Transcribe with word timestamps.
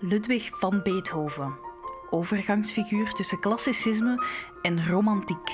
Ludwig 0.00 0.50
van 0.58 0.80
Beethoven, 0.82 1.58
overgangsfiguur 2.10 3.12
tussen 3.12 3.40
klassicisme 3.40 4.24
en 4.62 4.88
romantiek. 4.88 5.50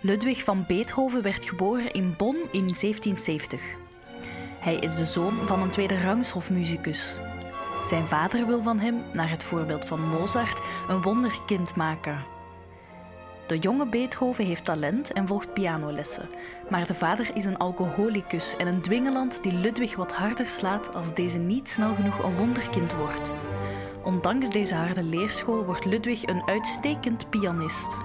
Ludwig 0.00 0.44
van 0.44 0.64
Beethoven 0.66 1.22
werd 1.22 1.44
geboren 1.44 1.92
in 1.92 2.14
Bonn 2.16 2.36
in 2.36 2.48
1770. 2.50 3.62
Hij 4.58 4.74
is 4.74 4.94
de 4.94 5.04
zoon 5.04 5.46
van 5.46 5.62
een 5.62 5.70
tweederangs 5.70 6.30
hofmusicus. 6.30 7.18
Zijn 7.84 8.06
vader 8.06 8.46
wil 8.46 8.62
van 8.62 8.78
hem, 8.78 9.02
naar 9.12 9.30
het 9.30 9.44
voorbeeld 9.44 9.84
van 9.84 10.00
Mozart, 10.00 10.60
een 10.88 11.02
wonderkind 11.02 11.76
maken. 11.76 12.24
De 13.52 13.58
jonge 13.58 13.86
Beethoven 13.86 14.44
heeft 14.44 14.64
talent 14.64 15.12
en 15.12 15.26
volgt 15.26 15.52
pianolessen, 15.52 16.28
maar 16.70 16.86
de 16.86 16.94
vader 16.94 17.30
is 17.34 17.44
een 17.44 17.56
alcoholicus 17.56 18.56
en 18.56 18.66
een 18.66 18.80
dwingeland 18.80 19.42
die 19.42 19.52
Ludwig 19.52 19.96
wat 19.96 20.12
harder 20.12 20.48
slaat 20.48 20.94
als 20.94 21.14
deze 21.14 21.38
niet 21.38 21.68
snel 21.68 21.94
genoeg 21.94 22.22
een 22.22 22.36
wonderkind 22.36 22.94
wordt. 22.94 23.32
Ondanks 24.04 24.50
deze 24.50 24.74
harde 24.74 25.02
leerschool 25.02 25.64
wordt 25.64 25.84
Ludwig 25.84 26.26
een 26.26 26.48
uitstekend 26.48 27.30
pianist. 27.30 27.96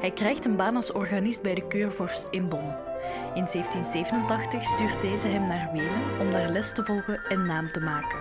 Hij 0.00 0.10
krijgt 0.14 0.44
een 0.44 0.56
baan 0.56 0.76
als 0.76 0.92
organist 0.92 1.42
bij 1.42 1.54
de 1.54 1.66
keurvorst 1.66 2.28
in 2.30 2.48
Bonn. 2.48 2.93
In 3.34 3.46
1787 3.52 4.64
stuurt 4.64 5.00
deze 5.00 5.28
hem 5.28 5.46
naar 5.46 5.70
Wenen 5.72 6.20
om 6.20 6.32
daar 6.32 6.48
les 6.48 6.72
te 6.72 6.84
volgen 6.84 7.20
en 7.28 7.46
naam 7.46 7.72
te 7.72 7.80
maken. 7.80 8.18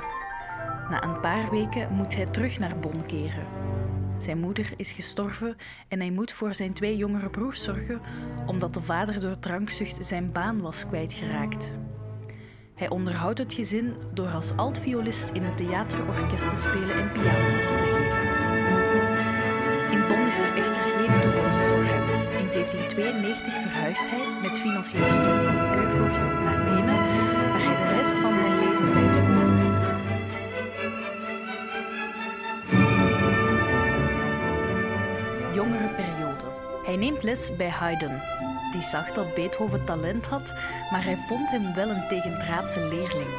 Na 0.89 1.03
een 1.03 1.19
paar 1.19 1.49
weken 1.49 1.93
moet 1.93 2.15
hij 2.15 2.25
terug 2.25 2.59
naar 2.59 2.79
Bonn 2.79 3.05
keren. 3.05 3.47
Zijn 4.17 4.39
moeder 4.39 4.73
is 4.77 4.91
gestorven 4.91 5.55
en 5.87 5.99
hij 5.99 6.11
moet 6.11 6.31
voor 6.31 6.53
zijn 6.53 6.73
twee 6.73 6.97
jongere 6.97 7.29
broers 7.29 7.63
zorgen 7.63 8.01
omdat 8.45 8.73
de 8.73 8.81
vader 8.81 9.19
door 9.19 9.39
drankzucht 9.39 10.05
zijn 10.05 10.31
baan 10.31 10.61
was 10.61 10.87
kwijtgeraakt. 10.87 11.71
Hij 12.75 12.89
onderhoudt 12.89 13.39
het 13.39 13.53
gezin 13.53 13.93
door 14.13 14.29
als 14.29 14.55
altviolist 14.55 15.29
in 15.33 15.43
een 15.43 15.55
theaterorkest 15.55 16.49
te 16.49 16.55
spelen 16.55 16.99
en 16.99 17.11
pianolessen 17.11 17.77
te 17.77 17.85
geven. 17.85 18.31
In 19.91 20.07
Bonn 20.07 20.25
is 20.25 20.39
er 20.39 20.57
echter 20.57 20.81
geen 20.81 21.21
toekomst 21.21 21.52
1792 22.53 23.53
verhuist 23.53 24.09
hij 24.09 24.27
met 24.41 24.59
financiële 24.59 25.09
steun 25.09 25.45
van 25.45 25.71
de 25.71 25.85
naar 26.43 26.63
Wenen, 26.63 26.95
waar 27.51 27.63
hij 27.63 27.75
de 27.75 27.95
rest 27.97 28.11
van 28.11 28.37
zijn 28.37 28.59
leven 28.59 28.91
blijft 28.91 29.19
wonen. 29.27 29.71
Jongere 35.53 35.87
periode. 35.87 36.45
Hij 36.85 36.95
neemt 36.95 37.23
les 37.23 37.55
bij 37.55 37.69
Haydn. 37.69 38.21
Die 38.71 38.83
zag 38.83 39.11
dat 39.11 39.33
Beethoven 39.33 39.85
talent 39.85 40.25
had, 40.25 40.53
maar 40.91 41.03
hij 41.03 41.17
vond 41.27 41.51
hem 41.51 41.73
wel 41.73 41.89
een 41.89 42.07
tegendraadse 42.07 42.79
leerling. 42.79 43.33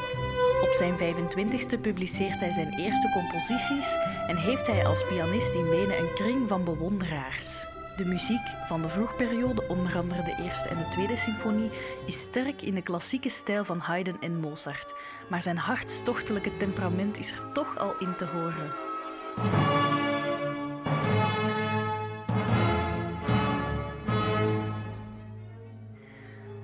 Op 0.62 0.72
zijn 0.72 0.94
25ste 0.94 1.80
publiceert 1.80 2.40
hij 2.40 2.52
zijn 2.52 2.72
eerste 2.72 3.10
composities 3.12 3.96
en 4.26 4.36
heeft 4.36 4.66
hij 4.66 4.86
als 4.86 5.06
pianist 5.06 5.54
in 5.54 5.68
Wenen 5.68 5.98
een 5.98 6.14
kring 6.14 6.48
van 6.48 6.64
bewonderaars. 6.64 7.72
De 7.96 8.04
muziek 8.04 8.46
van 8.66 8.82
de 8.82 8.88
vroegperiode, 8.88 9.68
onder 9.68 9.96
andere 9.96 10.22
de 10.22 10.42
eerste 10.42 10.68
en 10.68 10.76
de 10.76 10.88
tweede 10.88 11.16
symfonie, 11.16 11.70
is 12.06 12.20
sterk 12.20 12.62
in 12.62 12.74
de 12.74 12.82
klassieke 12.82 13.28
stijl 13.28 13.64
van 13.64 13.78
Haydn 13.78 14.16
en 14.20 14.40
Mozart, 14.40 14.94
maar 15.28 15.42
zijn 15.42 15.56
hartstochtelijke 15.56 16.56
temperament 16.56 17.18
is 17.18 17.30
er 17.30 17.52
toch 17.52 17.78
al 17.78 17.94
in 17.98 18.16
te 18.16 18.24
horen. 18.24 18.72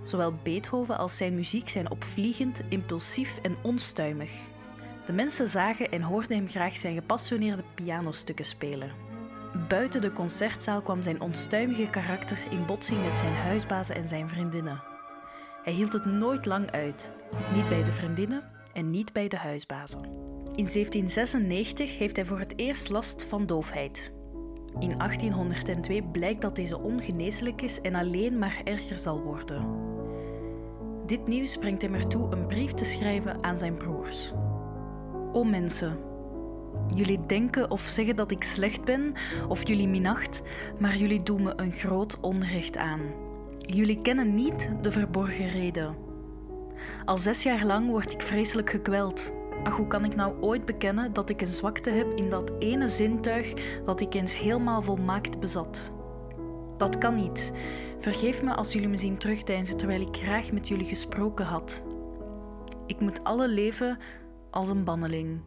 Zowel 0.02 0.34
Beethoven 0.42 0.98
als 0.98 1.16
zijn 1.16 1.34
muziek 1.34 1.68
zijn 1.68 1.90
opvliegend, 1.90 2.62
impulsief 2.68 3.38
en 3.42 3.56
onstuimig. 3.62 4.30
De 5.06 5.12
mensen 5.12 5.48
zagen 5.48 5.90
en 5.90 6.02
hoorden 6.02 6.36
hem 6.36 6.48
graag 6.48 6.76
zijn 6.76 6.94
gepassioneerde 6.94 7.62
pianostukken 7.74 8.44
spelen. 8.44 9.09
Buiten 9.68 10.00
de 10.00 10.12
concertzaal 10.12 10.82
kwam 10.82 11.02
zijn 11.02 11.20
onstuimige 11.20 11.90
karakter 11.90 12.38
in 12.50 12.66
botsing 12.66 13.04
met 13.04 13.18
zijn 13.18 13.32
huisbazen 13.32 13.94
en 13.94 14.08
zijn 14.08 14.28
vriendinnen. 14.28 14.82
Hij 15.62 15.72
hield 15.72 15.92
het 15.92 16.04
nooit 16.04 16.46
lang 16.46 16.70
uit, 16.70 17.10
niet 17.54 17.68
bij 17.68 17.84
de 17.84 17.92
vriendinnen 17.92 18.42
en 18.72 18.90
niet 18.90 19.12
bij 19.12 19.28
de 19.28 19.36
huisbazen. 19.36 20.02
In 20.54 20.68
1796 20.72 21.98
heeft 21.98 22.16
hij 22.16 22.24
voor 22.24 22.38
het 22.38 22.52
eerst 22.56 22.88
last 22.88 23.24
van 23.24 23.46
doofheid. 23.46 24.12
In 24.78 24.98
1802 24.98 26.02
blijkt 26.02 26.40
dat 26.40 26.56
deze 26.56 26.78
ongeneeslijk 26.78 27.62
is 27.62 27.80
en 27.80 27.94
alleen 27.94 28.38
maar 28.38 28.60
erger 28.64 28.98
zal 28.98 29.20
worden. 29.20 29.66
Dit 31.06 31.26
nieuws 31.26 31.56
brengt 31.56 31.82
hem 31.82 31.94
ertoe 31.94 32.32
een 32.32 32.46
brief 32.46 32.72
te 32.72 32.84
schrijven 32.84 33.44
aan 33.44 33.56
zijn 33.56 33.76
broers. 33.76 34.32
O 35.32 35.44
mensen, 35.44 35.98
jullie 36.94 37.26
denken 37.26 37.70
of 37.70 37.80
zeggen 37.80 38.16
dat 38.16 38.30
ik 38.30 38.42
slecht 38.42 38.84
ben 38.84 39.12
of 39.48 39.68
jullie 39.68 39.88
minacht, 39.88 40.42
maar 40.78 40.96
jullie 40.96 41.22
doen 41.22 41.42
me 41.42 41.52
een 41.56 41.72
groot 41.72 42.20
onrecht 42.20 42.76
aan. 42.76 43.00
Jullie 43.58 44.00
kennen 44.00 44.34
niet 44.34 44.68
de 44.82 44.90
verborgen 44.90 45.48
reden. 45.48 45.96
Al 47.04 47.18
zes 47.18 47.42
jaar 47.42 47.64
lang 47.64 47.88
word 47.88 48.12
ik 48.12 48.22
vreselijk 48.22 48.70
gekweld. 48.70 49.32
Ach, 49.64 49.76
hoe 49.76 49.86
kan 49.86 50.04
ik 50.04 50.14
nou 50.14 50.34
ooit 50.40 50.64
bekennen 50.64 51.12
dat 51.12 51.30
ik 51.30 51.40
een 51.40 51.46
zwakte 51.46 51.90
heb 51.90 52.12
in 52.14 52.30
dat 52.30 52.52
ene 52.58 52.88
zintuig 52.88 53.52
dat 53.84 54.00
ik 54.00 54.14
eens 54.14 54.36
helemaal 54.36 54.82
volmaakt 54.82 55.40
bezat? 55.40 55.92
Dat 56.76 56.98
kan 56.98 57.14
niet. 57.14 57.52
Vergeef 57.98 58.42
me 58.42 58.54
als 58.54 58.72
jullie 58.72 58.88
me 58.88 58.96
zien 58.96 59.16
terugdeinzen 59.16 59.76
terwijl 59.76 60.00
ik 60.00 60.16
graag 60.16 60.52
met 60.52 60.68
jullie 60.68 60.86
gesproken 60.86 61.44
had. 61.44 61.82
Ik 62.86 63.00
moet 63.00 63.24
alle 63.24 63.48
leven 63.48 63.98
als 64.50 64.68
een 64.68 64.84
banneling. 64.84 65.40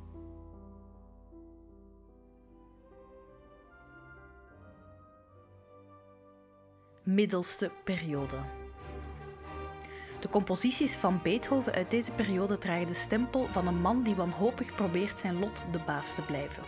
Middelste 7.06 7.72
periode. 7.84 8.38
De 10.20 10.30
composities 10.30 10.96
van 10.96 11.20
Beethoven 11.24 11.74
uit 11.74 11.90
deze 11.90 12.12
periode 12.12 12.58
dragen 12.58 12.88
de 12.88 12.94
stempel 12.94 13.48
van 13.52 13.68
een 13.68 13.82
man 13.82 14.04
die 14.04 14.16
wanhopig 14.16 14.76
probeert 14.76 15.20
zijn 15.20 15.40
lot 15.40 15.66
de 15.72 15.80
baas 15.80 16.16
te 16.16 16.22
blijven. 16.22 16.64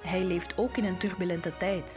Hij 0.00 0.24
leeft 0.24 0.58
ook 0.58 0.76
in 0.76 0.84
een 0.84 0.98
turbulente 0.98 1.56
tijd. 1.56 1.96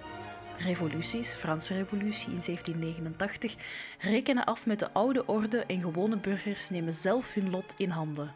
Revoluties, 0.57 1.33
Franse 1.33 1.73
revolutie 1.73 2.33
in 2.33 2.41
1789, 2.45 3.55
rekenen 3.99 4.45
af 4.45 4.65
met 4.65 4.79
de 4.79 4.93
oude 4.93 5.25
orde 5.25 5.65
en 5.65 5.81
gewone 5.81 6.17
burgers 6.17 6.69
nemen 6.69 6.93
zelf 6.93 7.33
hun 7.33 7.49
lot 7.49 7.73
in 7.77 7.89
handen. 7.89 8.33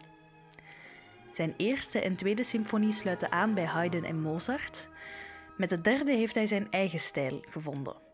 Zijn 1.32 1.54
eerste 1.58 2.02
en 2.02 2.16
tweede 2.16 2.44
symfonie 2.44 2.92
sluiten 2.92 3.32
aan 3.32 3.54
bij 3.54 3.66
Haydn 3.66 4.04
en 4.04 4.22
Mozart. 4.22 4.88
Met 5.58 5.70
de 5.70 5.82
derde 5.82 6.12
heeft 6.12 6.36
hij 6.36 6.48
zijn 6.48 6.68
eigen 6.72 7.00
stijl 7.00 7.44
gevonden. 7.50 8.05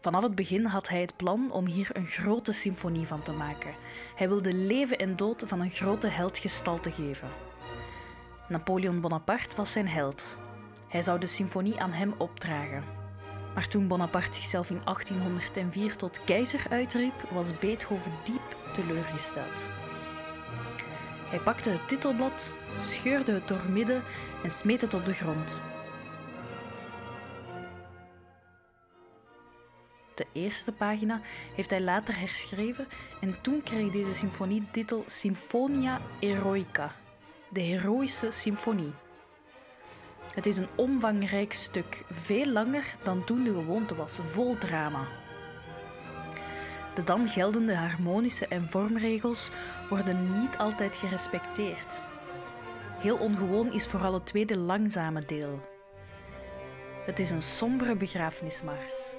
Vanaf 0.00 0.22
het 0.22 0.34
begin 0.34 0.64
had 0.64 0.88
hij 0.88 1.00
het 1.00 1.16
plan 1.16 1.50
om 1.52 1.66
hier 1.66 1.88
een 1.92 2.06
grote 2.06 2.52
symfonie 2.52 3.06
van 3.06 3.22
te 3.22 3.32
maken. 3.32 3.74
Hij 4.14 4.28
wilde 4.28 4.54
leven 4.54 4.98
en 4.98 5.16
dood 5.16 5.42
van 5.46 5.60
een 5.60 5.70
grote 5.70 6.10
held 6.10 6.38
gestalte 6.38 6.90
geven. 6.90 7.28
Napoleon 8.48 9.00
Bonaparte 9.00 9.56
was 9.56 9.72
zijn 9.72 9.88
held. 9.88 10.36
Hij 10.88 11.02
zou 11.02 11.18
de 11.18 11.26
symfonie 11.26 11.80
aan 11.80 11.92
hem 11.92 12.14
opdragen. 12.18 12.84
Maar 13.54 13.68
toen 13.68 13.88
Bonaparte 13.88 14.34
zichzelf 14.34 14.70
in 14.70 14.80
1804 14.84 15.96
tot 15.96 16.24
keizer 16.24 16.66
uitriep, 16.70 17.28
was 17.30 17.58
Beethoven 17.58 18.12
diep 18.24 18.56
teleurgesteld. 18.72 19.68
Hij 21.28 21.38
pakte 21.38 21.70
het 21.70 21.88
titelblad, 21.88 22.52
scheurde 22.78 23.32
het 23.32 23.48
doormidden 23.48 24.02
en 24.42 24.50
smeet 24.50 24.80
het 24.80 24.94
op 24.94 25.04
de 25.04 25.14
grond. 25.14 25.60
De 30.20 30.26
eerste 30.32 30.72
pagina 30.72 31.20
heeft 31.54 31.70
hij 31.70 31.80
later 31.80 32.18
herschreven 32.18 32.88
en 33.20 33.40
toen 33.40 33.62
kreeg 33.62 33.92
deze 33.92 34.14
symfonie 34.14 34.60
de 34.60 34.70
titel 34.70 35.04
Symphonia 35.06 36.00
Eroica, 36.18 36.94
de 37.48 37.60
heroïsche 37.60 38.30
symfonie. 38.30 38.92
Het 40.34 40.46
is 40.46 40.56
een 40.56 40.68
omvangrijk 40.74 41.52
stuk, 41.52 42.04
veel 42.10 42.46
langer 42.46 42.96
dan 43.02 43.24
toen 43.24 43.44
de 43.44 43.52
gewoonte 43.52 43.94
was, 43.94 44.18
vol 44.24 44.58
drama. 44.58 45.06
De 46.94 47.04
dan 47.04 47.26
geldende 47.26 47.74
harmonische 47.74 48.46
en 48.46 48.68
vormregels 48.68 49.50
worden 49.88 50.40
niet 50.40 50.56
altijd 50.56 50.96
gerespecteerd. 50.96 52.00
Heel 52.98 53.16
ongewoon 53.16 53.72
is 53.72 53.86
vooral 53.86 54.14
het 54.14 54.26
tweede 54.26 54.56
langzame 54.56 55.22
deel. 55.26 55.60
Het 57.06 57.18
is 57.18 57.30
een 57.30 57.42
sombere 57.42 57.96
begrafenismars. 57.96 59.18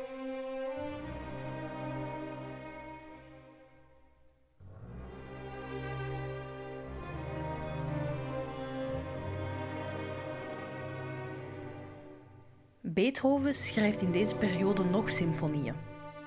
Beethoven 12.94 13.56
schrijft 13.56 14.02
in 14.02 14.12
deze 14.12 14.36
periode 14.36 14.84
nog 14.84 15.10
symfonieën. 15.10 15.76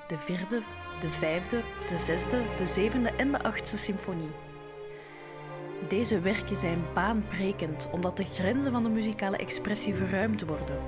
De 0.06 0.18
vierde, 0.18 0.62
de 1.00 1.10
vijfde, 1.10 1.60
de 1.88 1.98
zesde, 1.98 2.42
de 2.58 2.66
zevende 2.66 3.10
en 3.10 3.32
de 3.32 3.42
achtste 3.42 3.76
symfonie. 3.76 4.30
Deze 5.88 6.20
werken 6.20 6.56
zijn 6.56 6.84
baanbrekend 6.94 7.88
omdat 7.92 8.16
de 8.16 8.24
grenzen 8.24 8.72
van 8.72 8.82
de 8.82 8.88
muzikale 8.88 9.36
expressie 9.36 9.94
verruimd 9.94 10.42
worden. 10.46 10.78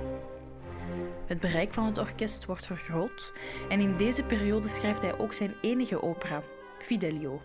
Het 1.25 1.39
bereik 1.39 1.73
van 1.73 1.85
het 1.85 1.97
orkest 1.97 2.45
wordt 2.45 2.65
vergroot 2.65 3.33
en 3.69 3.79
in 3.79 3.97
deze 3.97 4.23
periode 4.23 4.67
schrijft 4.67 5.01
hij 5.01 5.17
ook 5.17 5.33
zijn 5.33 5.55
enige 5.61 6.01
opera, 6.01 6.43
Fidelio. 6.79 7.41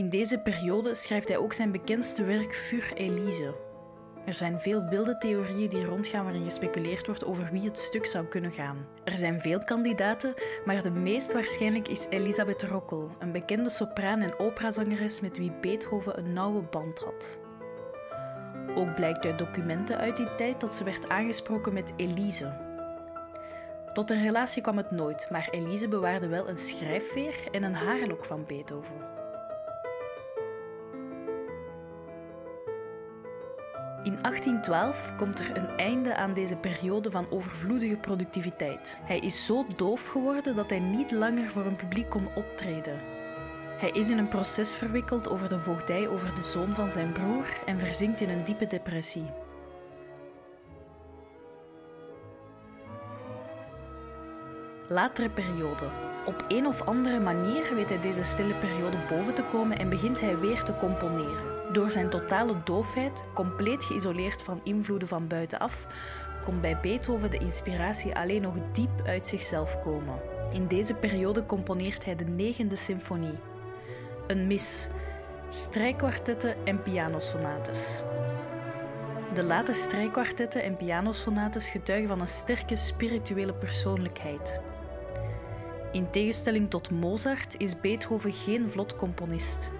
In 0.00 0.08
deze 0.08 0.38
periode 0.38 0.94
schrijft 0.94 1.28
hij 1.28 1.36
ook 1.36 1.52
zijn 1.52 1.72
bekendste 1.72 2.24
werk 2.24 2.54
Fur 2.54 2.92
Elise. 2.94 3.54
Er 4.26 4.34
zijn 4.34 4.60
veel 4.60 4.84
wilde 4.88 5.18
theorieën 5.18 5.70
die 5.70 5.84
rondgaan 5.84 6.24
waarin 6.24 6.44
gespeculeerd 6.44 7.06
wordt 7.06 7.24
over 7.24 7.48
wie 7.52 7.64
het 7.64 7.78
stuk 7.78 8.06
zou 8.06 8.26
kunnen 8.26 8.52
gaan. 8.52 8.86
Er 9.04 9.16
zijn 9.16 9.40
veel 9.40 9.64
kandidaten, 9.64 10.34
maar 10.64 10.82
de 10.82 10.90
meest 10.90 11.32
waarschijnlijk 11.32 11.88
is 11.88 12.06
Elisabeth 12.10 12.62
Rockel, 12.62 13.10
een 13.18 13.32
bekende 13.32 13.70
sopraan 13.70 14.20
en 14.20 14.38
operazangeres 14.38 15.20
met 15.20 15.38
wie 15.38 15.52
Beethoven 15.60 16.18
een 16.18 16.32
nauwe 16.32 16.62
band 16.62 16.98
had. 16.98 17.38
Ook 18.74 18.94
blijkt 18.94 19.24
uit 19.24 19.38
documenten 19.38 19.98
uit 19.98 20.16
die 20.16 20.34
tijd 20.34 20.60
dat 20.60 20.74
ze 20.74 20.84
werd 20.84 21.08
aangesproken 21.08 21.72
met 21.72 21.92
Elise. 21.96 22.56
Tot 23.92 24.10
een 24.10 24.22
relatie 24.22 24.62
kwam 24.62 24.76
het 24.76 24.90
nooit, 24.90 25.26
maar 25.30 25.48
Elise 25.50 25.88
bewaarde 25.88 26.26
wel 26.26 26.48
een 26.48 26.58
schrijfveer 26.58 27.34
en 27.50 27.62
een 27.62 27.74
haarlok 27.74 28.24
van 28.24 28.44
Beethoven. 28.46 29.19
In 34.02 34.18
1812 34.22 35.12
komt 35.16 35.38
er 35.38 35.56
een 35.56 35.68
einde 35.76 36.14
aan 36.16 36.34
deze 36.34 36.56
periode 36.56 37.10
van 37.10 37.30
overvloedige 37.30 37.96
productiviteit. 37.96 38.98
Hij 39.02 39.18
is 39.18 39.46
zo 39.46 39.66
doof 39.76 40.06
geworden 40.06 40.56
dat 40.56 40.70
hij 40.70 40.78
niet 40.78 41.10
langer 41.10 41.50
voor 41.50 41.66
een 41.66 41.76
publiek 41.76 42.10
kon 42.10 42.28
optreden. 42.34 43.00
Hij 43.78 43.90
is 43.90 44.10
in 44.10 44.18
een 44.18 44.28
proces 44.28 44.74
verwikkeld 44.74 45.28
over 45.28 45.48
de 45.48 45.58
voogdij 45.58 46.08
over 46.08 46.34
de 46.34 46.42
zoon 46.42 46.74
van 46.74 46.90
zijn 46.90 47.12
broer 47.12 47.46
en 47.66 47.78
verzinkt 47.78 48.20
in 48.20 48.30
een 48.30 48.44
diepe 48.44 48.66
depressie. 48.66 49.30
Latere 54.88 55.30
periode. 55.30 55.90
Op 56.26 56.44
een 56.48 56.66
of 56.66 56.82
andere 56.82 57.20
manier 57.20 57.74
weet 57.74 57.88
hij 57.88 58.00
deze 58.00 58.22
stille 58.22 58.54
periode 58.54 58.96
boven 59.08 59.34
te 59.34 59.44
komen 59.44 59.78
en 59.78 59.88
begint 59.88 60.20
hij 60.20 60.38
weer 60.38 60.62
te 60.62 60.76
componeren. 60.76 61.59
Door 61.72 61.90
zijn 61.90 62.10
totale 62.10 62.56
doofheid, 62.64 63.24
compleet 63.34 63.84
geïsoleerd 63.84 64.42
van 64.42 64.60
invloeden 64.64 65.08
van 65.08 65.26
buitenaf, 65.26 65.86
kon 66.44 66.60
bij 66.60 66.80
Beethoven 66.80 67.30
de 67.30 67.38
inspiratie 67.38 68.14
alleen 68.14 68.42
nog 68.42 68.54
diep 68.72 68.90
uit 69.06 69.26
zichzelf 69.26 69.80
komen. 69.80 70.20
In 70.52 70.66
deze 70.66 70.94
periode 70.94 71.46
componeert 71.46 72.04
hij 72.04 72.16
de 72.16 72.24
negende 72.24 72.76
symfonie, 72.76 73.38
een 74.26 74.46
mis, 74.46 74.88
strijkkwartetten 75.48 76.54
en 76.64 76.82
pianosonates. 76.82 78.02
De 79.34 79.42
late 79.42 79.72
strijkkwartetten 79.72 80.62
en 80.62 80.76
pianosonates 80.76 81.68
getuigen 81.68 82.08
van 82.08 82.20
een 82.20 82.28
sterke 82.28 82.76
spirituele 82.76 83.54
persoonlijkheid. 83.54 84.60
In 85.92 86.10
tegenstelling 86.10 86.70
tot 86.70 86.90
Mozart 86.90 87.54
is 87.58 87.80
Beethoven 87.80 88.32
geen 88.32 88.68
vlot 88.68 88.96
componist. 88.96 89.70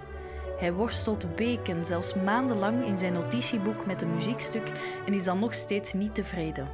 Hij 0.61 0.73
worstelt 0.73 1.25
weken, 1.35 1.85
zelfs 1.85 2.13
maandenlang 2.13 2.85
in 2.85 2.97
zijn 2.97 3.13
notitieboek 3.13 3.85
met 3.85 4.01
een 4.01 4.11
muziekstuk 4.11 4.71
en 5.05 5.13
is 5.13 5.23
dan 5.23 5.39
nog 5.39 5.53
steeds 5.53 5.93
niet 5.93 6.15
tevreden. 6.15 6.69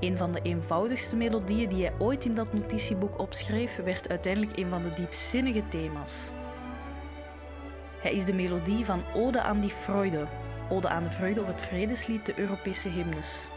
Een 0.00 0.16
van 0.16 0.32
de 0.32 0.40
eenvoudigste 0.42 1.16
melodieën 1.16 1.68
die 1.68 1.84
hij 1.84 1.94
ooit 1.98 2.24
in 2.24 2.34
dat 2.34 2.52
notitieboek 2.52 3.18
opschreef, 3.18 3.76
werd 3.76 4.08
uiteindelijk 4.08 4.58
een 4.58 4.68
van 4.68 4.82
de 4.82 4.88
diepzinnige 4.88 5.68
thema's. 5.68 6.12
Hij 8.00 8.12
is 8.12 8.24
de 8.24 8.34
melodie 8.34 8.84
van 8.84 9.02
Ode 9.14 9.40
aan 9.40 9.60
die 9.60 9.70
Freude, 9.70 10.26
Ode 10.68 10.88
aan 10.88 11.02
de 11.02 11.10
Vreugde 11.10 11.40
of 11.40 11.46
het 11.46 11.62
Vredeslied, 11.62 12.26
de 12.26 12.38
Europese 12.38 12.88
hymnes. 12.88 13.48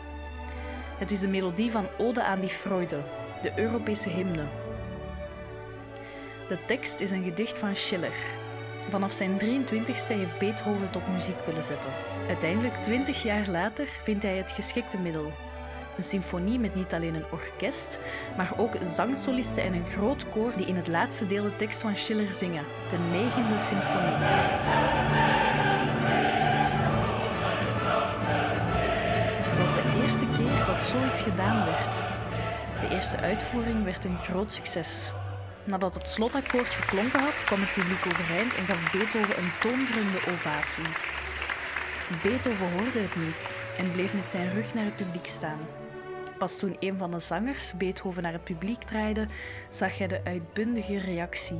Het 0.97 1.11
is 1.11 1.19
de 1.19 1.27
melodie 1.27 1.71
van 1.71 1.87
Ode 1.97 2.23
aan 2.23 2.39
die 2.39 2.49
Freude, 2.49 3.01
de 3.41 3.51
Europese 3.55 4.09
hymne. 4.09 4.43
De 6.47 6.57
tekst 6.65 6.99
is 6.99 7.11
een 7.11 7.23
gedicht 7.23 7.57
van 7.57 7.75
Schiller, 7.75 8.41
Vanaf 8.89 9.11
zijn 9.11 9.39
23ste 9.39 10.07
heeft 10.07 10.39
Beethoven 10.39 10.89
tot 10.89 11.07
muziek 11.07 11.45
willen 11.45 11.63
zetten. 11.63 11.91
Uiteindelijk, 12.27 12.75
20 12.75 13.23
jaar 13.23 13.47
later, 13.49 13.87
vindt 14.03 14.23
hij 14.23 14.37
het 14.37 14.51
geschikte 14.51 14.97
middel. 14.97 15.31
Een 15.97 16.03
symfonie 16.03 16.59
met 16.59 16.75
niet 16.75 16.93
alleen 16.93 17.15
een 17.15 17.31
orkest, 17.31 17.99
maar 18.37 18.51
ook 18.57 18.75
zangsolisten 18.81 19.63
en 19.63 19.73
een 19.73 19.87
groot 19.87 20.29
koor 20.29 20.51
die 20.55 20.65
in 20.65 20.75
het 20.75 20.87
laatste 20.87 21.27
deel 21.27 21.43
de 21.43 21.55
tekst 21.55 21.81
van 21.81 21.97
Schiller 21.97 22.33
zingen, 22.33 22.65
de 22.89 22.97
negende 23.11 23.57
symfonie. 23.57 24.13
Het 29.43 29.57
was 29.57 29.73
de 29.73 30.05
eerste 30.05 30.25
keer 30.37 30.65
dat 30.75 30.85
zoiets 30.85 31.21
gedaan 31.21 31.65
werd. 31.65 31.95
De 32.81 32.95
eerste 32.95 33.17
uitvoering 33.17 33.83
werd 33.83 34.05
een 34.05 34.17
groot 34.17 34.51
succes. 34.51 35.11
Nadat 35.65 35.93
het 35.93 36.09
slotakkoord 36.09 36.73
geklonken 36.73 37.19
had, 37.19 37.43
kwam 37.43 37.59
het 37.59 37.73
publiek 37.73 38.05
overeind 38.05 38.55
en 38.55 38.65
gaf 38.65 38.91
Beethoven 38.91 39.37
een 39.37 39.51
toonderende 39.59 40.17
ovatie. 40.31 40.83
Beethoven 42.23 42.71
hoorde 42.71 42.99
het 42.99 43.15
niet 43.15 43.53
en 43.77 43.91
bleef 43.91 44.13
met 44.13 44.29
zijn 44.29 44.53
rug 44.53 44.73
naar 44.73 44.85
het 44.85 44.95
publiek 44.95 45.27
staan. 45.27 45.59
Pas 46.37 46.57
toen 46.57 46.75
een 46.79 46.97
van 46.97 47.11
de 47.11 47.19
zangers 47.19 47.73
Beethoven 47.77 48.23
naar 48.23 48.33
het 48.33 48.43
publiek 48.43 48.81
draaide, 48.81 49.27
zag 49.69 49.97
hij 49.97 50.07
de 50.07 50.21
uitbundige 50.23 50.99
reactie. 50.99 51.59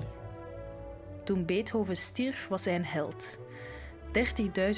Toen 1.23 1.45
Beethoven 1.45 1.97
stierf, 1.97 2.47
was 2.47 2.65
hij 2.65 2.75
een 2.75 2.85
held. 2.85 3.37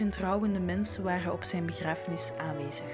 30.000 0.03 0.07
rouwende 0.19 0.59
mensen 0.59 1.03
waren 1.03 1.33
op 1.33 1.43
zijn 1.43 1.65
begrafenis 1.65 2.31
aanwezig. 2.37 2.85